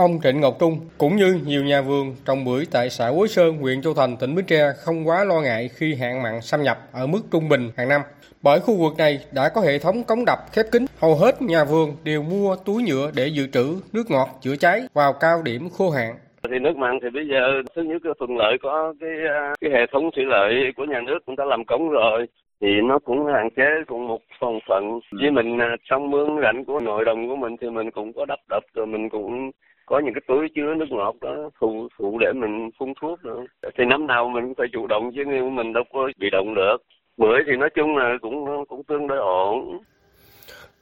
Ông 0.00 0.18
Trịnh 0.22 0.40
Ngọc 0.40 0.54
Trung 0.60 0.78
cũng 0.98 1.16
như 1.16 1.40
nhiều 1.46 1.64
nhà 1.64 1.82
vườn 1.82 2.14
trồng 2.26 2.44
bưởi 2.44 2.64
tại 2.72 2.90
xã 2.90 3.12
Quế 3.18 3.28
Sơn, 3.28 3.56
huyện 3.56 3.82
Châu 3.82 3.94
Thành, 3.94 4.16
tỉnh 4.20 4.34
Bến 4.34 4.44
Tre 4.48 4.62
không 4.84 5.08
quá 5.08 5.24
lo 5.24 5.40
ngại 5.40 5.68
khi 5.76 5.94
hạn 5.94 6.22
mặn 6.22 6.40
xâm 6.40 6.62
nhập 6.62 6.78
ở 6.92 7.06
mức 7.06 7.20
trung 7.32 7.48
bình 7.48 7.70
hàng 7.76 7.88
năm. 7.88 8.00
Bởi 8.42 8.60
khu 8.60 8.76
vực 8.76 8.92
này 8.98 9.18
đã 9.32 9.48
có 9.54 9.60
hệ 9.60 9.78
thống 9.78 10.04
cống 10.04 10.24
đập 10.24 10.38
khép 10.52 10.66
kín, 10.72 10.86
hầu 10.98 11.14
hết 11.14 11.42
nhà 11.42 11.64
vườn 11.64 11.96
đều 12.04 12.22
mua 12.22 12.56
túi 12.56 12.82
nhựa 12.82 13.10
để 13.16 13.26
dự 13.26 13.46
trữ 13.46 13.66
nước 13.92 14.10
ngọt 14.10 14.28
chữa 14.42 14.56
cháy 14.56 14.82
vào 14.94 15.12
cao 15.12 15.42
điểm 15.42 15.68
khô 15.78 15.90
hạn 15.90 16.14
thì 16.50 16.58
nước 16.58 16.76
mặn 16.76 16.98
thì 17.02 17.10
bây 17.10 17.28
giờ 17.28 17.62
thứ 17.76 17.82
nhất 17.82 18.02
cái 18.04 18.12
thuận 18.18 18.36
lợi 18.36 18.56
có 18.62 18.94
cái 19.00 19.10
à, 19.28 19.54
cái 19.60 19.70
hệ 19.70 19.86
thống 19.92 20.10
thủy 20.16 20.24
lợi 20.24 20.52
của 20.76 20.84
nhà 20.84 21.00
nước 21.00 21.18
cũng 21.26 21.36
đã 21.36 21.44
làm 21.44 21.64
cống 21.64 21.88
rồi 21.88 22.26
thì 22.60 22.68
nó 22.84 22.98
cũng 22.98 23.26
hạn 23.26 23.48
chế 23.56 23.68
cũng 23.86 24.08
một 24.08 24.20
phần 24.40 24.58
phận 24.68 25.00
với 25.20 25.30
mình 25.30 25.58
à, 25.58 25.76
trong 25.90 26.10
mương 26.10 26.40
rảnh 26.42 26.64
của 26.64 26.80
nội 26.80 27.04
đồng 27.04 27.28
của 27.28 27.36
mình 27.36 27.56
thì 27.60 27.70
mình 27.70 27.90
cũng 27.90 28.12
có 28.12 28.24
đắp 28.24 28.38
đập 28.48 28.62
rồi 28.74 28.86
mình 28.86 29.08
cũng 29.08 29.50
có 29.90 29.98
những 30.04 30.14
cái 30.14 30.22
túi 30.28 30.48
chứa 30.54 30.74
nước 30.76 30.86
ngọt 30.90 31.14
đó 31.20 31.50
phụ 31.60 31.88
phụ 31.98 32.18
để 32.18 32.32
mình 32.32 32.70
phun 32.78 32.92
thuốc 33.00 33.24
nữa. 33.24 33.40
Thì 33.78 33.84
năm 33.84 34.06
nào 34.06 34.28
mình 34.28 34.44
cũng 34.44 34.54
phải 34.58 34.66
chủ 34.72 34.86
động 34.86 35.10
chứ 35.14 35.22
mình 35.52 35.72
đâu 35.72 35.84
có 35.92 36.08
bị 36.18 36.30
động 36.32 36.54
được. 36.54 36.76
Bưởi 37.16 37.38
thì 37.46 37.52
nói 37.56 37.70
chung 37.74 37.96
là 37.96 38.04
cũng 38.22 38.64
cũng 38.68 38.82
tương 38.84 39.06
đối 39.06 39.18
ổn. 39.18 39.78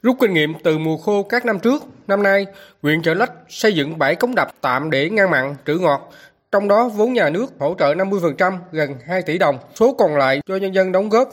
Rút 0.03 0.15
kinh 0.19 0.33
nghiệm 0.33 0.53
từ 0.63 0.77
mùa 0.77 0.97
khô 0.97 1.23
các 1.23 1.45
năm 1.45 1.59
trước, 1.63 1.83
năm 2.07 2.23
nay, 2.23 2.45
huyện 2.81 3.01
Chợ 3.01 3.13
Lách 3.13 3.31
xây 3.47 3.73
dựng 3.73 3.97
bảy 3.97 4.15
cống 4.15 4.35
đập 4.35 4.47
tạm 4.61 4.89
để 4.89 5.09
ngăn 5.09 5.31
mặn, 5.31 5.55
trữ 5.65 5.77
ngọt, 5.79 6.11
trong 6.51 6.67
đó 6.67 6.89
vốn 6.97 7.13
nhà 7.13 7.29
nước 7.29 7.45
hỗ 7.59 7.75
trợ 7.79 7.93
50% 7.93 8.53
gần 8.71 8.89
2 9.07 9.21
tỷ 9.25 9.37
đồng, 9.37 9.55
số 9.75 9.95
còn 9.97 10.15
lại 10.15 10.39
cho 10.45 10.55
nhân 10.55 10.75
dân 10.75 10.91
đóng 10.91 11.09
góp. 11.09 11.27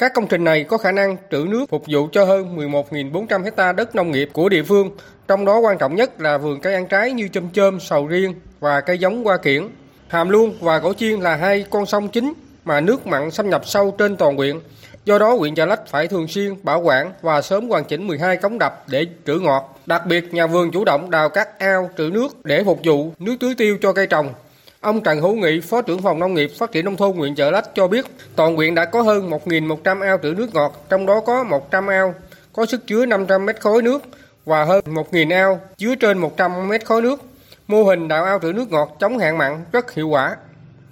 Các 0.00 0.14
công 0.14 0.26
trình 0.26 0.44
này 0.44 0.64
có 0.64 0.78
khả 0.78 0.92
năng 0.92 1.16
trữ 1.30 1.44
nước 1.48 1.66
phục 1.70 1.84
vụ 1.88 2.08
cho 2.12 2.24
hơn 2.24 2.56
11.400 2.58 3.44
hecta 3.44 3.72
đất 3.72 3.94
nông 3.94 4.10
nghiệp 4.10 4.30
của 4.32 4.48
địa 4.48 4.62
phương, 4.62 4.90
trong 5.28 5.44
đó 5.44 5.58
quan 5.58 5.78
trọng 5.78 5.94
nhất 5.94 6.20
là 6.20 6.38
vườn 6.38 6.60
cây 6.60 6.74
ăn 6.74 6.86
trái 6.86 7.12
như 7.12 7.28
chôm 7.28 7.48
chôm, 7.52 7.80
sầu 7.80 8.06
riêng 8.06 8.34
và 8.60 8.80
cây 8.80 8.98
giống 8.98 9.24
hoa 9.24 9.36
kiển. 9.36 9.68
Hàm 10.08 10.28
Luông 10.28 10.54
và 10.60 10.80
Cổ 10.80 10.94
Chiên 10.94 11.20
là 11.20 11.36
hai 11.36 11.64
con 11.70 11.86
sông 11.86 12.08
chính 12.08 12.32
mà 12.64 12.80
nước 12.80 13.06
mặn 13.06 13.30
xâm 13.30 13.50
nhập 13.50 13.62
sâu 13.66 13.94
trên 13.98 14.16
toàn 14.16 14.36
huyện. 14.36 14.60
Do 15.04 15.18
đó, 15.18 15.34
huyện 15.34 15.54
Chợ 15.54 15.66
Lách 15.66 15.86
phải 15.86 16.08
thường 16.08 16.28
xuyên 16.28 16.54
bảo 16.62 16.80
quản 16.80 17.12
và 17.22 17.42
sớm 17.42 17.68
hoàn 17.68 17.84
chỉnh 17.84 18.06
12 18.06 18.36
cống 18.36 18.58
đập 18.58 18.84
để 18.88 19.06
trữ 19.26 19.38
ngọt. 19.38 19.80
Đặc 19.86 20.06
biệt, 20.06 20.34
nhà 20.34 20.46
vườn 20.46 20.70
chủ 20.70 20.84
động 20.84 21.10
đào 21.10 21.28
các 21.28 21.58
ao 21.58 21.90
trữ 21.98 22.10
nước 22.12 22.44
để 22.44 22.64
phục 22.64 22.80
vụ 22.84 23.12
nước 23.18 23.36
tưới 23.40 23.54
tiêu 23.58 23.78
cho 23.82 23.92
cây 23.92 24.06
trồng. 24.06 24.32
Ông 24.86 25.00
Trần 25.00 25.20
Hữu 25.20 25.34
Nghị, 25.34 25.60
Phó 25.60 25.82
trưởng 25.82 26.02
phòng 26.02 26.18
Nông 26.18 26.34
nghiệp 26.34 26.50
Phát 26.58 26.72
triển 26.72 26.84
Nông 26.84 26.96
thôn 26.96 27.16
huyện 27.16 27.34
Chợ 27.34 27.50
Lách 27.50 27.64
cho 27.74 27.88
biết, 27.88 28.04
toàn 28.36 28.56
huyện 28.56 28.74
đã 28.74 28.84
có 28.84 29.02
hơn 29.02 29.30
1.100 29.30 30.02
ao 30.02 30.18
trữ 30.22 30.34
nước 30.36 30.48
ngọt, 30.54 30.72
trong 30.90 31.06
đó 31.06 31.20
có 31.26 31.44
100 31.44 31.86
ao 31.86 32.14
có 32.52 32.66
sức 32.66 32.86
chứa 32.86 33.06
500 33.06 33.46
mét 33.46 33.60
khối 33.60 33.82
nước 33.82 34.02
và 34.44 34.64
hơn 34.64 34.80
1.000 34.86 35.34
ao 35.34 35.60
chứa 35.76 35.94
trên 35.94 36.18
100 36.18 36.68
mét 36.68 36.84
khối 36.84 37.02
nước. 37.02 37.20
Mô 37.68 37.82
hình 37.84 38.08
đào 38.08 38.24
ao 38.24 38.38
trữ 38.42 38.52
nước 38.52 38.70
ngọt 38.70 38.88
chống 39.00 39.18
hạn 39.18 39.38
mặn 39.38 39.52
rất 39.72 39.94
hiệu 39.94 40.08
quả. 40.08 40.36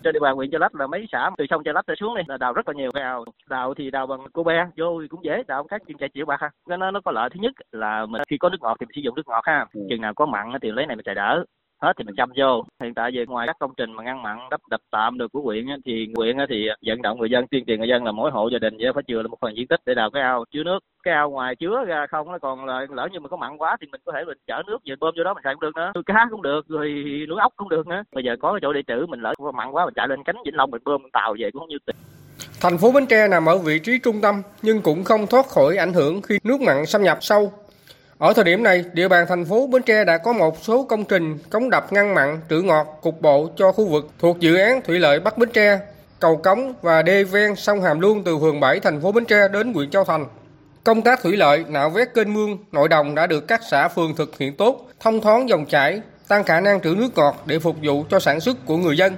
Trên 0.05 0.13
địa 0.13 0.21
bàn 0.21 0.37
huyện 0.37 0.51
Chợ 0.51 0.59
Lách 0.59 0.75
là 0.75 0.87
mấy 0.87 1.07
xã 1.13 1.31
từ 1.39 1.45
sông 1.51 1.63
Chợ 1.65 1.73
Lách 1.73 1.87
trở 1.87 1.95
xuống 2.01 2.15
đây 2.15 2.25
là 2.29 2.37
đào 2.37 2.53
rất 2.53 2.69
là 2.69 2.75
nhiều 2.77 2.91
cái 2.95 3.03
ao. 3.03 3.25
Đào 3.49 3.75
thì 3.75 3.91
đào 3.91 4.07
bằng 4.07 4.21
cô 4.33 4.43
be 4.43 4.55
vô 4.77 5.01
thì 5.03 5.09
cũng 5.09 5.25
dễ 5.25 5.43
đào 5.49 5.67
khác 5.71 5.83
chuyên 5.89 5.99
chạy 5.99 6.09
chịu 6.15 6.27
bạc 6.27 6.41
ha. 6.41 6.51
Nó 6.69 6.91
nó 6.91 7.01
có 7.05 7.13
lợi 7.13 7.31
thứ 7.35 7.41
nhất 7.41 7.53
là 7.73 8.07
mình 8.07 8.23
khi 8.29 8.37
có 8.39 8.49
nước 8.49 8.59
ngọt 8.61 8.77
thì 8.81 8.87
mình 8.87 8.95
sử 8.95 9.01
dụng 9.01 9.15
nước 9.15 9.27
ngọt 9.27 9.43
ha. 9.45 9.67
Ừ. 9.75 9.81
chừng 9.91 10.01
nào 10.01 10.13
có 10.15 10.27
mặn 10.27 10.53
thì 10.63 10.71
lấy 10.73 10.87
này 10.87 10.97
mình 10.97 11.05
chạy 11.05 11.15
đỡ 11.15 11.45
hết 11.85 11.93
thì 11.99 12.05
mình 12.05 12.15
chăm 12.17 12.31
vô. 12.37 12.65
Hiện 12.83 12.95
tại 12.95 13.11
về 13.15 13.25
ngoài 13.27 13.47
các 13.47 13.57
công 13.61 13.75
trình 13.77 13.93
mà 13.93 14.03
ngăn 14.05 14.23
mặn, 14.23 14.39
đắp, 14.51 14.61
đập 14.71 14.81
tạm 14.91 15.19
được 15.19 15.33
của 15.33 15.41
huyện 15.41 15.67
thì 15.87 16.09
huyện 16.17 16.37
thì 16.49 16.69
vận 16.87 17.03
động 17.03 17.19
người 17.19 17.31
dân, 17.31 17.47
tuyên 17.51 17.65
truyền 17.67 17.79
người 17.79 17.89
dân 17.89 18.05
là 18.05 18.13
mỗi 18.13 18.31
hộ 18.31 18.49
gia 18.53 18.59
đình 18.59 18.75
phải 18.95 19.03
chừa 19.09 19.23
là 19.23 19.29
một 19.29 19.37
phần 19.41 19.57
diện 19.57 19.67
tích 19.67 19.81
để 19.87 19.95
đào 19.95 20.11
cái 20.11 20.23
ao. 20.23 20.45
Chứa 20.53 20.65
nước, 20.65 20.79
cái 21.05 21.15
ao 21.15 21.31
ngoài 21.31 21.57
chứa 21.57 21.85
ra 21.87 22.07
không 22.11 22.33
nó 22.33 22.39
còn 22.39 22.65
là 22.65 22.87
lỡ 22.91 23.09
như 23.13 23.21
mà 23.21 23.29
có 23.29 23.37
mặn 23.37 23.57
quá 23.57 23.77
thì 23.81 23.87
mình 23.93 24.01
có 24.05 24.13
thể 24.13 24.25
mình 24.27 24.39
chở 24.47 24.63
nước 24.67 24.79
về 24.87 24.95
bơm 25.01 25.15
vô 25.17 25.25
đó 25.25 25.35
mình 25.35 25.43
xài 25.45 25.55
cũng 25.55 25.61
được 25.61 25.77
nữa. 25.77 25.91
Nuôi 25.95 26.05
cá 26.07 26.27
cũng 26.31 26.43
được, 26.43 26.69
rồi 26.69 27.05
nuôi 27.29 27.39
ốc 27.41 27.53
cũng 27.57 27.69
được 27.69 27.87
nữa. 27.87 28.03
Bây 28.15 28.25
giờ 28.25 28.37
có 28.41 28.53
cái 28.53 28.61
chỗ 28.63 28.73
để 28.73 28.83
trữ 28.87 29.07
mình 29.09 29.21
lỡ 29.21 29.33
mặn 29.55 29.71
quá 29.71 29.85
mình 29.85 29.95
chạy 29.95 30.09
lên 30.09 30.23
cánh 30.25 30.37
vĩnh 30.45 30.57
long 30.57 30.71
mình 30.71 30.83
bơm 30.85 31.03
mình 31.03 31.11
tàu 31.13 31.35
về 31.39 31.51
cũng 31.51 31.61
không 31.61 31.69
như 31.69 31.79
tiền. 31.87 31.97
Thành 32.61 32.79
phố 32.79 32.93
Bến 32.93 33.07
Tre 33.07 33.29
nằm 33.29 33.47
ở 33.47 33.59
vị 33.59 33.79
trí 33.79 33.99
trung 34.05 34.21
tâm 34.23 34.35
nhưng 34.63 34.83
cũng 34.83 35.05
không 35.05 35.27
thoát 35.27 35.47
khỏi 35.47 35.77
ảnh 35.77 35.93
hưởng 35.93 36.23
khi 36.23 36.39
nước 36.45 36.61
mặn 36.61 36.87
xâm 36.87 37.03
nhập 37.03 37.19
sâu 37.21 37.53
ở 38.19 38.33
thời 38.33 38.45
điểm 38.45 38.63
này, 38.63 38.85
địa 38.93 39.09
bàn 39.09 39.27
thành 39.29 39.45
phố 39.45 39.67
Bến 39.67 39.83
Tre 39.83 40.05
đã 40.05 40.19
có 40.19 40.33
một 40.33 40.59
số 40.63 40.85
công 40.85 41.05
trình 41.05 41.39
cống 41.51 41.71
đập 41.71 41.93
ngăn 41.93 42.15
mặn, 42.15 42.41
trữ 42.51 42.61
ngọt, 42.61 42.99
cục 43.03 43.21
bộ 43.21 43.49
cho 43.57 43.73
khu 43.73 43.87
vực 43.87 44.11
thuộc 44.19 44.41
dự 44.41 44.57
án 44.57 44.83
thủy 44.83 44.99
lợi 44.99 45.21
Bắc 45.21 45.39
Bến 45.39 45.49
Tre, 45.53 45.79
cầu 46.21 46.37
cống 46.37 46.75
và 46.83 47.03
đê 47.03 47.25
ven 47.25 47.57
sông 47.57 47.83
Hàm 47.83 48.01
Luông 48.01 48.25
từ 48.25 48.39
phường 48.39 48.61
7 48.61 48.81
thành 48.81 49.01
phố 49.01 49.13
Bến 49.13 49.25
Tre 49.25 49.49
đến 49.49 49.75
huyện 49.75 49.91
Châu 49.91 50.05
Thành. 50.05 50.27
Công 50.85 51.03
tác 51.03 51.23
thủy 51.23 51.37
lợi, 51.37 51.65
nạo 51.69 51.91
vét 51.91 52.15
kênh 52.15 52.35
mương, 52.35 52.59
nội 52.73 52.89
đồng 52.89 53.15
đã 53.15 53.27
được 53.27 53.49
các 53.49 53.61
xã 53.71 53.89
phường 53.89 54.17
thực 54.17 54.39
hiện 54.39 54.57
tốt, 54.57 54.89
thông 55.01 55.21
thoáng 55.21 55.49
dòng 55.49 55.67
chảy, 55.67 56.01
tăng 56.29 56.45
khả 56.45 56.61
năng 56.61 56.81
trữ 56.81 56.95
nước 56.99 57.09
ngọt 57.17 57.43
để 57.47 57.59
phục 57.59 57.77
vụ 57.83 58.05
cho 58.11 58.21
sản 58.21 58.41
xuất 58.41 58.67
của 58.67 58.77
người 58.77 58.97
dân. 58.97 59.13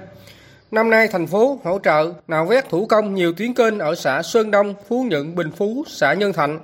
Năm 0.71 0.89
nay, 0.89 1.07
thành 1.07 1.27
phố 1.27 1.59
hỗ 1.63 1.79
trợ 1.83 2.11
nạo 2.27 2.45
vét 2.45 2.69
thủ 2.69 2.85
công 2.85 3.15
nhiều 3.15 3.33
tuyến 3.33 3.53
kênh 3.53 3.79
ở 3.79 3.95
xã 3.95 4.21
Sơn 4.23 4.51
Đông, 4.51 4.73
Phú 4.87 5.05
Nhuận, 5.09 5.35
Bình 5.35 5.51
Phú, 5.51 5.83
xã 5.87 6.13
Nhân 6.13 6.33
Thạnh, 6.33 6.59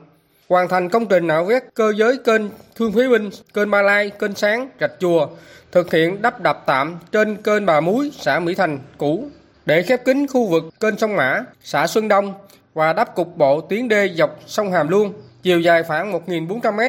hoàn 0.54 0.70
thành 0.70 0.90
công 0.90 1.06
trình 1.06 1.28
nạo 1.28 1.46
vét 1.46 1.64
cơ 1.74 1.94
giới 1.96 2.18
kênh 2.18 2.42
Thương 2.76 2.92
Thúy 2.92 3.10
Binh, 3.10 3.30
kênh 3.54 3.72
Ba 3.72 3.82
Lai, 3.82 4.12
kênh 4.20 4.36
Sáng, 4.36 4.70
Rạch 4.80 4.92
Chùa, 5.00 5.28
thực 5.72 5.94
hiện 5.94 6.22
đắp 6.22 6.42
đập 6.42 6.64
tạm 6.66 7.00
trên 7.12 7.36
kênh 7.36 7.66
Bà 7.66 7.80
Muối, 7.80 8.12
xã 8.20 8.40
Mỹ 8.40 8.56
Thành 8.56 8.80
cũ 8.98 9.28
để 9.66 9.84
khép 9.84 10.06
kín 10.06 10.28
khu 10.28 10.48
vực 10.48 10.64
kênh 10.80 10.98
sông 10.98 11.16
Mã, 11.16 11.44
xã 11.64 11.88
Xuân 11.88 12.08
Đông 12.08 12.34
và 12.74 12.94
đắp 12.94 13.16
cục 13.16 13.38
bộ 13.38 13.62
tuyến 13.62 13.88
đê 13.88 14.10
dọc 14.16 14.40
sông 14.48 14.72
Hàm 14.72 14.88
Luông, 14.88 15.14
chiều 15.44 15.60
dài 15.60 15.84
khoảng 15.84 16.14
1.400 16.28 16.74
m. 16.74 16.80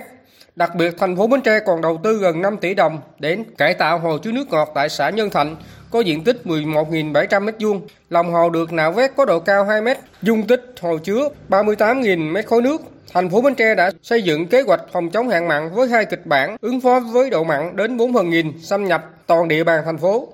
Đặc 0.57 0.75
biệt, 0.75 0.95
thành 0.99 1.17
phố 1.17 1.27
Bến 1.27 1.41
Tre 1.41 1.61
còn 1.61 1.81
đầu 1.81 2.01
tư 2.03 2.19
gần 2.19 2.43
5 2.43 2.57
tỷ 2.57 2.75
đồng 2.75 3.01
để 3.19 3.39
cải 3.59 3.75
tạo 3.75 3.99
hồ 3.99 4.19
chứa 4.19 4.33
nước 4.33 4.49
ngọt 4.51 4.73
tại 4.75 4.89
xã 4.89 5.11
Nhân 5.11 5.31
Thạnh 5.31 5.57
có 5.91 6.01
diện 6.01 6.25
tích 6.25 6.41
11.700 6.45 7.45
m2. 7.45 7.81
Lòng 8.11 8.33
hồ 8.33 8.51
được 8.51 8.73
nạo 8.73 8.93
vét 8.93 9.11
có 9.17 9.25
độ 9.25 9.41
cao 9.41 9.65
2 9.65 9.83
m, 9.83 9.89
dung 10.23 10.47
tích 10.47 10.75
hồ 10.81 10.99
chứa 10.99 11.29
38.000 11.49 12.33
m 12.33 12.47
khối 12.47 12.63
nước. 12.63 12.81
Thành 13.15 13.31
phố 13.31 13.41
Bến 13.41 13.55
Tre 13.55 13.75
đã 13.75 13.91
xây 14.03 14.23
dựng 14.23 14.47
kế 14.47 14.63
hoạch 14.63 14.81
phòng 14.93 15.11
chống 15.11 15.29
hạn 15.29 15.49
mặn 15.49 15.71
với 15.75 15.89
hai 15.89 16.05
kịch 16.05 16.27
bản 16.27 16.57
ứng 16.61 16.81
phó 16.81 17.01
với 17.01 17.31
độ 17.31 17.45
mặn 17.45 17.77
đến 17.77 17.97
4 17.97 18.15
phần 18.15 18.31
nghìn 18.31 18.53
xâm 18.61 18.85
nhập 18.85 19.11
toàn 19.27 19.49
địa 19.49 19.65
bàn 19.65 19.83
thành 19.85 19.99
phố. 19.99 20.29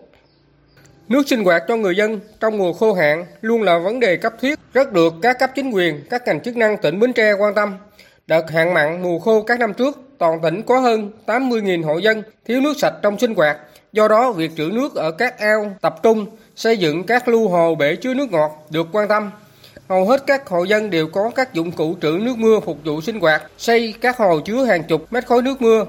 Nước 1.09 1.23
sinh 1.29 1.45
hoạt 1.45 1.63
cho 1.69 1.77
người 1.77 1.97
dân 1.97 2.21
trong 2.41 2.59
mùa 2.59 2.73
khô 2.73 2.93
hạn 2.93 3.27
luôn 3.41 3.63
là 3.63 3.79
vấn 3.79 4.01
đề 4.01 4.17
cấp 4.17 4.33
thiết, 4.41 4.59
rất 4.73 4.93
được 4.93 5.15
các 5.23 5.39
cấp 5.39 5.51
chính 5.55 5.71
quyền, 5.71 6.05
các 6.11 6.23
ngành 6.27 6.41
chức 6.41 6.57
năng 6.57 6.77
tỉnh 6.77 7.01
Bến 7.01 7.13
Tre 7.13 7.33
quan 7.33 7.55
tâm. 7.55 7.77
Đợt 8.27 8.51
hạn 8.51 8.75
mặn 8.75 9.03
mùa 9.03 9.19
khô 9.19 9.43
các 9.43 9.61
năm 9.61 9.75
trước, 9.75 10.01
toàn 10.19 10.41
tỉnh 10.43 10.63
có 10.63 10.79
hơn 10.79 11.11
80.000 11.27 11.85
hộ 11.85 11.99
dân 11.99 12.23
thiếu 12.45 12.61
nước 12.61 12.75
sạch 12.79 12.95
trong 13.03 13.19
sinh 13.19 13.35
hoạt. 13.35 13.59
Do 13.93 14.09
đó, 14.09 14.33
việc 14.33 14.51
trữ 14.57 14.71
nước 14.73 14.95
ở 14.95 15.11
các 15.11 15.39
ao 15.39 15.77
tập 15.81 16.03
trung, 16.03 16.27
xây 16.57 16.77
dựng 16.77 17.07
các 17.07 17.29
lưu 17.29 17.49
hồ 17.49 17.75
bể 17.75 17.97
chứa 17.97 18.15
nước 18.15 18.33
ngọt 18.33 18.67
được 18.71 18.87
quan 18.93 19.09
tâm. 19.09 19.31
Hầu 19.91 20.05
hết 20.05 20.23
các 20.27 20.49
hộ 20.49 20.65
dân 20.65 20.91
đều 20.91 21.07
có 21.07 21.31
các 21.35 21.55
dụng 21.55 21.73
cụ 21.73 21.97
trữ 22.03 22.19
nước 22.21 22.39
mưa 22.39 22.61
phục 22.61 22.79
vụ 22.85 23.01
sinh 23.01 23.21
hoạt, 23.21 23.43
xây 23.59 23.95
các 24.01 24.19
hồ 24.19 24.41
chứa 24.41 24.65
hàng 24.65 24.83
chục 24.83 25.13
mét 25.13 25.27
khối 25.27 25.43
nước 25.43 25.63
mưa. 25.63 25.87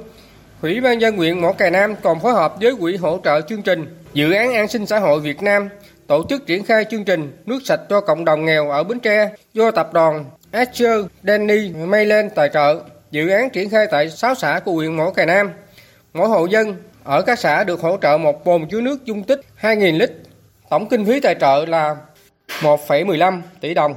Ủy 0.62 0.82
ban 0.82 1.02
dân 1.02 1.18
huyện 1.18 1.42
Mỏ 1.42 1.52
Cày 1.52 1.72
Nam 1.72 1.96
còn 2.04 2.20
phối 2.20 2.34
hợp 2.34 2.56
với 2.62 2.76
quỹ 2.76 2.98
hỗ 2.98 3.20
trợ 3.24 3.42
chương 3.42 3.62
trình 3.62 4.00
Dự 4.14 4.32
án 4.32 4.54
An 4.54 4.68
sinh 4.68 4.86
xã 4.86 5.00
hội 5.00 5.20
Việt 5.20 5.42
Nam 5.42 5.70
tổ 6.08 6.24
chức 6.30 6.48
triển 6.48 6.64
khai 6.64 6.86
chương 6.92 7.04
trình 7.04 7.38
nước 7.46 7.60
sạch 7.66 7.80
cho 7.90 8.02
cộng 8.02 8.26
đồng 8.26 8.46
nghèo 8.46 8.70
ở 8.70 8.84
Bến 8.84 9.00
Tre 9.00 9.30
do 9.54 9.72
tập 9.72 9.94
đoàn 9.94 10.26
Asher 10.52 11.06
Danny 11.24 11.72
Mayland 11.74 12.32
tài 12.36 12.50
trợ. 12.54 12.82
Dự 13.12 13.30
án 13.30 13.50
triển 13.50 13.70
khai 13.70 13.88
tại 13.92 14.10
6 14.10 14.36
xã 14.36 14.60
của 14.66 14.72
huyện 14.72 14.98
Mỏ 14.98 15.10
Cày 15.12 15.26
Nam. 15.26 15.52
Mỗi 16.14 16.28
hộ 16.28 16.46
dân 16.46 16.76
ở 17.04 17.22
các 17.22 17.40
xã 17.40 17.64
được 17.64 17.82
hỗ 17.82 17.98
trợ 18.02 18.18
một 18.18 18.46
bồn 18.46 18.68
chứa 18.70 18.82
nước 18.82 19.06
dung 19.06 19.24
tích 19.24 19.42
2.000 19.62 19.98
lít. 19.98 20.12
Tổng 20.70 20.90
kinh 20.90 21.06
phí 21.06 21.20
tài 21.20 21.36
trợ 21.40 21.66
là 21.66 21.96
1,15 22.62 23.42
tỷ 23.62 23.74
đồng. 23.74 23.96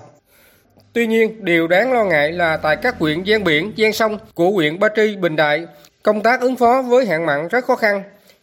Tuy 0.92 1.06
nhiên, 1.06 1.44
điều 1.44 1.68
đáng 1.68 1.92
lo 1.92 2.04
ngại 2.04 2.32
là 2.32 2.56
tại 2.56 2.76
các 2.76 2.98
huyện 2.98 3.22
gian 3.22 3.44
biển, 3.44 3.72
gian 3.76 3.92
sông 3.92 4.18
của 4.34 4.50
huyện 4.50 4.78
Ba 4.78 4.88
Tri, 4.96 5.16
Bình 5.16 5.36
Đại, 5.36 5.66
công 6.02 6.22
tác 6.22 6.40
ứng 6.40 6.56
phó 6.56 6.82
với 6.82 7.06
hạn 7.06 7.26
mặn 7.26 7.48
rất 7.48 7.64
khó 7.64 7.76
khăn, 7.76 8.02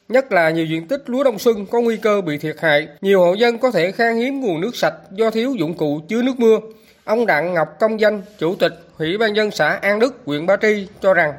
nhất 0.10 0.32
là 0.32 0.50
nhiều 0.50 0.66
diện 0.66 0.88
tích 0.88 1.04
lúa 1.06 1.24
đông 1.24 1.40
xuân 1.40 1.66
có 1.72 1.82
nguy 1.82 1.98
cơ 1.98 2.22
bị 2.22 2.38
thiệt 2.38 2.56
hại. 2.60 2.88
Nhiều 3.02 3.22
hộ 3.22 3.34
dân 3.34 3.58
có 3.58 3.72
thể 3.72 3.92
khan 3.92 4.16
hiếm 4.16 4.42
nguồn 4.42 4.62
nước 4.62 4.76
sạch 4.76 4.94
do 5.12 5.32
thiếu 5.32 5.54
dụng 5.60 5.74
cụ 5.74 6.00
chứa 6.08 6.22
nước 6.22 6.40
mưa. 6.40 6.60
Ông 7.04 7.26
Đặng 7.26 7.54
Ngọc 7.54 7.68
Công 7.80 8.00
Danh, 8.00 8.22
Chủ 8.38 8.56
tịch 8.56 8.74
Ủy 8.98 9.18
ban 9.18 9.36
dân 9.36 9.52
xã 9.52 9.80
An 9.82 10.00
Đức, 10.00 10.22
huyện 10.26 10.46
Ba 10.46 10.58
Tri 10.58 10.88
cho 11.02 11.14
rằng 11.14 11.34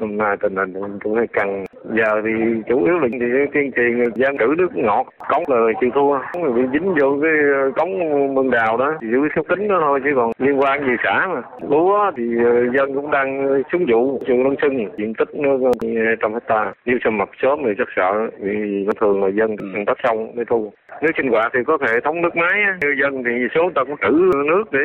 nay 0.00 0.36
tình 0.42 0.56
hình 0.56 0.98
cũng 1.02 1.14
hơi 1.14 1.26
căng 1.32 1.64
giờ 1.84 2.22
thì 2.24 2.30
chủ 2.68 2.84
yếu 2.84 2.98
là 2.98 3.08
thì 3.12 3.26
tuyên 3.54 3.72
truyền 3.72 4.04
dân 4.14 4.38
trữ 4.38 4.46
nước 4.58 4.76
ngọt 4.76 5.06
cống 5.28 5.42
là 5.48 5.72
chịu 5.80 5.90
thua. 5.94 6.18
Người 6.40 6.52
bị 6.52 6.62
dính 6.72 6.94
vô 7.00 7.18
cái 7.22 7.32
cống 7.76 7.98
mương 8.34 8.50
đào 8.50 8.76
đó 8.76 8.94
thì 9.00 9.08
giữ 9.10 9.28
số 9.36 9.42
tính 9.48 9.68
đó 9.68 9.76
thôi 9.80 10.00
chứ 10.04 10.10
còn 10.16 10.30
liên 10.38 10.60
quan 10.60 10.86
gì 10.86 10.92
xã 11.04 11.26
mà. 11.34 11.42
Lúa 11.68 12.10
thì 12.16 12.24
dân 12.74 12.94
cũng 12.94 13.10
đang 13.10 13.62
xuống 13.72 13.86
vụ 13.88 14.20
trường 14.26 14.44
đông 14.44 14.54
xuân 14.60 14.88
diện 14.98 15.14
tích 15.14 15.28
nó 15.34 15.50
trăm 16.22 16.32
hecta 16.32 16.72
nếu 16.86 16.98
xâm 17.04 17.18
mặt 17.18 17.28
sớm 17.42 17.58
thì 17.64 17.70
rất 17.70 17.88
sợ 17.96 18.28
vì 18.40 18.86
thường 19.00 19.24
là 19.24 19.28
dân 19.28 19.56
tắt 19.86 19.98
sông 20.04 20.32
để 20.36 20.44
thu 20.48 20.72
nếu 21.02 21.12
sinh 21.16 21.30
hoạt 21.32 21.52
thì 21.54 21.60
có 21.66 21.78
hệ 21.80 22.00
thống 22.04 22.22
nước 22.22 22.36
máy 22.36 22.56
như 22.80 22.88
dân 23.02 23.24
thì 23.24 23.30
số 23.54 23.60
ta 23.74 23.82
cũng 23.84 23.96
trữ 24.02 24.14
nước 24.50 24.64
để 24.72 24.80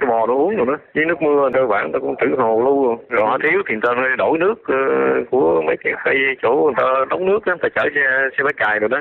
cái 0.00 0.08
bò 0.10 0.26
nó 0.26 0.34
uống 0.34 0.56
rồi 0.56 0.66
đó. 0.66 0.76
Với 0.94 1.04
nước 1.04 1.22
mưa 1.22 1.50
cơ 1.54 1.66
bản 1.68 1.92
ta 1.92 1.98
cũng 1.98 2.14
trữ 2.20 2.26
hồ 2.38 2.62
lưu. 2.64 2.86
Rồi, 2.86 2.96
rồi 3.08 3.26
họ 3.26 3.38
thiếu 3.42 3.62
thì 3.68 3.74
ta 3.82 3.90
đổi 4.18 4.38
nước 4.38 4.54
ờ, 4.64 4.76
của 5.30 5.62
mấy 5.66 5.76
cái 5.84 5.92
cây 6.04 6.16
chỗ 6.42 6.52
người 6.64 6.74
ta 6.76 6.84
đóng 7.10 7.26
nước 7.26 7.38
người 7.46 7.56
ta 7.62 7.68
chở 7.74 7.82
xe 7.94 8.00
xe 8.38 8.44
máy 8.44 8.52
cài 8.56 8.78
rồi 8.78 8.88
đó. 8.88 9.00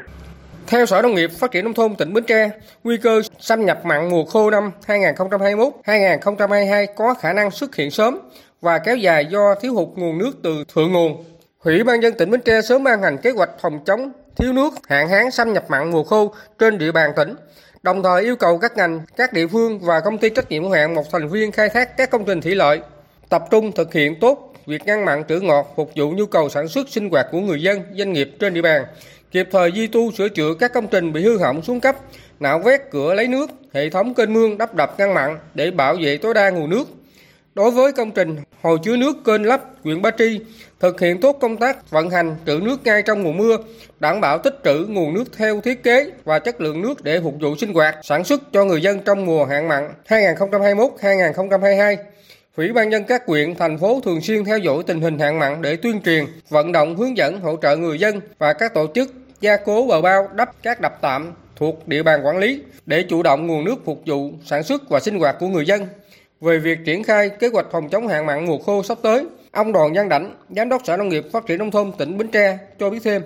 Theo 0.68 0.86
Sở 0.86 1.02
Nông 1.02 1.16
nghiệp 1.16 1.30
Phát 1.40 1.52
triển 1.52 1.64
Nông 1.64 1.74
thôn 1.74 1.92
tỉnh 1.98 2.14
Bến 2.14 2.24
Tre, 2.24 2.50
nguy 2.84 2.98
cơ 2.98 3.22
xâm 3.40 3.66
nhập 3.66 3.78
mặn 3.86 4.10
mùa 4.10 4.26
khô 4.26 4.52
năm 4.52 4.72
2021-2022 4.88 6.86
có 6.98 7.14
khả 7.22 7.34
năng 7.34 7.52
xuất 7.52 7.76
hiện 7.76 7.92
sớm 7.92 8.18
và 8.62 8.80
kéo 8.86 8.96
dài 8.96 9.26
do 9.26 9.56
thiếu 9.62 9.74
hụt 9.74 9.88
nguồn 9.96 10.18
nước 10.18 10.32
từ 10.44 10.64
thượng 10.76 10.94
nguồn. 10.94 11.24
Ủy 11.64 11.84
ban 11.84 12.02
dân 12.02 12.14
tỉnh 12.18 12.32
Bến 12.32 12.42
Tre 12.46 12.62
sớm 12.62 12.84
ban 12.84 13.02
hành 13.02 13.18
kế 13.24 13.32
hoạch 13.32 13.50
phòng 13.62 13.80
chống 13.86 14.12
thiếu 14.36 14.54
nước, 14.54 14.74
hạn 14.88 15.10
hán 15.10 15.32
xâm 15.32 15.54
nhập 15.54 15.66
mặn 15.70 15.92
mùa 15.92 16.04
khô 16.04 16.34
trên 16.60 16.78
địa 16.78 16.92
bàn 16.92 17.12
tỉnh, 17.16 17.36
đồng 17.84 18.04
thời 18.04 18.24
yêu 18.24 18.36
cầu 18.36 18.58
các 18.58 18.78
ngành, 18.78 19.02
các 19.18 19.34
địa 19.34 19.48
phương 19.48 19.80
và 19.80 20.00
công 20.00 20.18
ty 20.18 20.30
trách 20.30 20.50
nhiệm 20.50 20.64
hữu 20.64 20.72
hạn 20.72 20.96
một 20.96 21.12
thành 21.12 21.30
viên 21.30 21.52
khai 21.52 21.70
thác 21.70 21.98
các 21.98 22.10
công 22.10 22.26
trình 22.26 22.42
thủy 22.42 22.56
lợi 22.56 22.82
tập 23.30 23.44
trung 23.52 23.72
thực 23.72 23.94
hiện 23.94 24.20
tốt 24.20 24.54
việc 24.66 24.86
ngăn 24.86 25.06
mặn 25.06 25.24
trữ 25.30 25.40
ngọt 25.40 25.74
phục 25.76 25.92
vụ 25.96 26.12
nhu 26.12 26.26
cầu 26.26 26.50
sản 26.50 26.68
xuất 26.68 26.90
sinh 26.90 27.10
hoạt 27.10 27.28
của 27.32 27.40
người 27.40 27.62
dân, 27.62 27.82
doanh 27.98 28.14
nghiệp 28.14 28.32
trên 28.40 28.54
địa 28.54 28.62
bàn, 28.62 28.86
kịp 29.32 29.48
thời 29.52 29.72
di 29.72 29.88
tu 29.88 30.12
sửa 30.12 30.30
chữa 30.30 30.54
các 30.60 30.74
công 30.74 30.88
trình 30.88 31.14
bị 31.14 31.24
hư 31.24 31.38
hỏng 31.38 31.62
xuống 31.62 31.80
cấp, 31.80 31.96
nạo 32.40 32.60
vét 32.60 32.82
cửa 32.92 33.14
lấy 33.14 33.28
nước, 33.28 33.50
hệ 33.74 33.90
thống 33.90 34.14
kênh 34.14 34.34
mương 34.34 34.58
đắp 34.58 34.76
đập 34.76 34.96
ngăn 34.98 35.14
mặn 35.14 35.40
để 35.54 35.72
bảo 35.72 35.96
vệ 36.02 36.18
tối 36.18 36.34
đa 36.34 36.50
nguồn 36.50 36.70
nước. 36.70 36.86
Đối 37.56 37.72
với 37.72 37.92
công 37.92 38.12
trình 38.12 38.36
hồ 38.62 38.78
chứa 38.78 38.98
nước 38.98 39.18
kênh 39.26 39.46
lấp 39.46 39.62
huyện 39.84 40.02
Ba 40.02 40.12
Tri, 40.18 40.40
thực 40.80 41.00
hiện 41.00 41.20
tốt 41.20 41.38
công 41.42 41.58
tác 41.58 41.90
vận 41.92 42.10
hành 42.10 42.36
trữ 42.46 42.60
nước 42.64 42.84
ngay 42.84 43.02
trong 43.02 43.24
mùa 43.24 43.32
mưa, 43.32 43.58
đảm 44.00 44.22
bảo 44.22 44.38
tích 44.38 44.60
trữ 44.64 44.86
nguồn 44.90 45.14
nước 45.14 45.24
theo 45.38 45.62
thiết 45.62 45.84
kế 45.84 46.12
và 46.24 46.40
chất 46.40 46.62
lượng 46.62 46.82
nước 46.82 47.04
để 47.04 47.20
phục 47.24 47.36
vụ 47.42 47.56
sinh 47.56 47.74
hoạt, 47.74 47.96
sản 48.04 48.24
xuất 48.24 48.42
cho 48.54 48.66
người 48.66 48.82
dân 48.82 49.00
trong 49.06 49.26
mùa 49.26 49.46
hạn 49.46 49.68
mặn 49.68 49.90
2021-2022. 50.08 51.96
Ủy 52.58 52.74
ban 52.74 52.90
nhân 52.90 53.04
các 53.04 53.24
huyện, 53.28 53.56
thành 53.56 53.78
phố 53.78 54.02
thường 54.06 54.22
xuyên 54.22 54.46
theo 54.46 54.58
dõi 54.58 54.84
tình 54.88 55.02
hình 55.02 55.20
hạn 55.20 55.40
mặn 55.40 55.62
để 55.62 55.76
tuyên 55.76 56.02
truyền, 56.02 56.26
vận 56.50 56.72
động 56.72 56.96
hướng 56.96 57.18
dẫn 57.18 57.42
hỗ 57.42 57.58
trợ 57.62 57.78
người 57.78 58.00
dân 58.00 58.22
và 58.38 58.54
các 58.54 58.74
tổ 58.74 58.88
chức 58.96 59.14
gia 59.42 59.58
cố 59.58 59.88
bờ 59.88 60.02
bao 60.02 60.30
đắp 60.34 60.52
các 60.64 60.82
đập 60.82 60.98
tạm 61.02 61.34
thuộc 61.56 61.88
địa 61.88 62.04
bàn 62.04 62.26
quản 62.26 62.38
lý 62.38 62.62
để 62.86 63.04
chủ 63.10 63.24
động 63.24 63.48
nguồn 63.48 63.66
nước 63.66 63.76
phục 63.86 64.02
vụ 64.06 64.32
sản 64.46 64.64
xuất 64.64 64.90
và 64.90 65.00
sinh 65.00 65.20
hoạt 65.20 65.36
của 65.40 65.48
người 65.48 65.66
dân. 65.66 65.88
Về 66.42 66.60
việc 66.60 66.80
triển 66.86 67.04
khai 67.04 67.30
kế 67.30 67.48
hoạch 67.54 67.66
phòng 67.72 67.90
chống 67.90 68.08
hạn 68.08 68.26
mặn 68.26 68.46
mùa 68.46 68.58
khô 68.58 68.84
sắp 68.84 68.98
tới, 69.04 69.28
ông 69.52 69.72
Đoàn 69.72 69.94
Văn 69.94 70.10
Đảnh, 70.10 70.32
Giám 70.50 70.70
đốc 70.70 70.86
Sở 70.86 70.98
Nông 70.98 71.10
nghiệp 71.10 71.24
Phát 71.34 71.46
triển 71.46 71.60
Nông 71.60 71.72
thôn 71.72 71.92
tỉnh 71.98 72.18
Bến 72.18 72.28
Tre 72.28 72.58
cho 72.80 72.90
biết 72.90 73.00
thêm. 73.04 73.22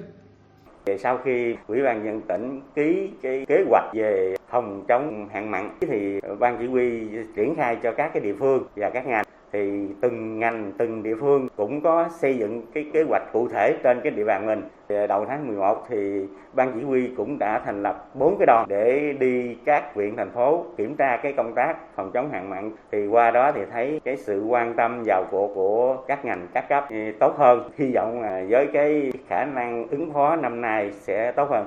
Sau 1.00 1.20
khi 1.26 1.56
Ủy 1.68 1.82
ban 1.82 2.06
nhân 2.06 2.22
tỉnh 2.28 2.62
ký 2.76 3.10
cái 3.22 3.46
kế 3.48 3.56
hoạch 3.70 3.94
về 3.94 4.36
phòng 4.50 4.86
chống 4.88 5.30
hạn 5.34 5.52
mặn 5.52 5.78
thì 5.82 6.20
ban 6.40 6.58
chỉ 6.60 6.68
huy 6.68 7.02
triển 7.36 7.56
khai 7.56 7.78
cho 7.84 7.92
các 7.92 8.12
cái 8.14 8.24
địa 8.24 8.34
phương 8.40 8.68
và 8.76 8.90
các 8.90 9.08
ngành 9.08 9.24
thì 9.54 9.88
từng 10.02 10.40
ngành, 10.40 10.72
từng 10.78 11.04
địa 11.04 11.16
phương 11.20 11.48
cũng 11.56 11.82
có 11.82 12.10
xây 12.20 12.38
dựng 12.38 12.62
cái 12.74 12.86
kế 12.94 13.04
hoạch 13.04 13.24
cụ 13.34 13.48
thể 13.48 13.76
trên 13.84 14.00
cái 14.04 14.12
địa 14.12 14.24
bàn 14.24 14.46
mình. 14.46 14.64
Đầu 15.08 15.26
tháng 15.26 15.48
11 15.48 15.86
thì 15.90 16.26
ban 16.54 16.72
chỉ 16.76 16.86
huy 16.86 17.10
cũng 17.18 17.40
đã 17.40 17.62
thành 17.66 17.84
lập 17.84 18.10
bốn 18.14 18.38
cái 18.40 18.46
đoàn 18.46 18.66
để 18.70 19.14
đi 19.20 19.56
các 19.66 19.84
huyện, 19.96 20.16
thành 20.16 20.32
phố 20.32 20.66
kiểm 20.78 20.96
tra 20.96 21.18
cái 21.24 21.34
công 21.38 21.54
tác 21.56 21.96
phòng 21.96 22.12
chống 22.14 22.30
hạn 22.32 22.50
mặn. 22.50 22.72
Thì 22.92 23.08
qua 23.08 23.32
đó 23.32 23.52
thì 23.56 23.62
thấy 23.72 24.02
cái 24.06 24.18
sự 24.18 24.44
quan 24.44 24.74
tâm 24.76 25.04
vào 25.06 25.26
cuộc 25.32 25.52
của 25.56 25.98
các 26.08 26.26
ngành, 26.26 26.48
các 26.54 26.70
cấp 26.70 26.88
tốt 27.20 27.36
hơn. 27.38 27.70
Hy 27.78 27.92
vọng 27.96 28.22
là 28.22 28.44
với 28.50 28.68
cái 28.74 29.12
khả 29.28 29.46
năng 29.46 29.88
ứng 29.88 30.14
phó 30.14 30.36
năm 30.36 30.62
nay 30.62 30.92
sẽ 31.02 31.32
tốt 31.32 31.50
hơn. 31.50 31.66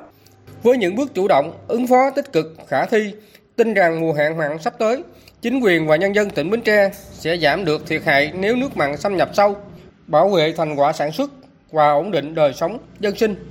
Với 0.63 0.77
những 0.77 0.97
bước 0.97 1.15
chủ 1.15 1.29
động, 1.29 1.53
ứng 1.69 1.87
phó 1.87 2.11
tích 2.11 2.33
cực, 2.33 2.47
khả 2.69 2.87
thi, 2.87 3.15
tin 3.57 3.75
rằng 3.75 4.01
mùa 4.01 4.13
hạn 4.13 4.37
mặn 4.37 4.59
sắp 4.59 4.73
tới 4.79 5.05
chính 5.43 5.61
quyền 5.61 5.87
và 5.87 5.97
nhân 5.97 6.15
dân 6.15 6.31
tỉnh 6.31 6.51
Bến 6.51 6.61
Tre 6.61 6.91
sẽ 7.13 7.37
giảm 7.37 7.65
được 7.65 7.87
thiệt 7.87 8.03
hại 8.05 8.33
nếu 8.35 8.57
nước 8.57 8.77
mặn 8.77 8.97
xâm 8.97 9.17
nhập 9.17 9.31
sâu, 9.33 9.57
bảo 10.07 10.29
vệ 10.29 10.53
thành 10.53 10.75
quả 10.75 10.93
sản 10.93 11.13
xuất 11.13 11.31
và 11.71 11.91
ổn 11.93 12.11
định 12.11 12.35
đời 12.35 12.53
sống 12.53 12.79
dân 13.01 13.17
sinh. 13.17 13.35